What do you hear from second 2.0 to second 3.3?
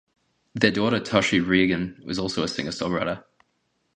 is also a singer-songwriter.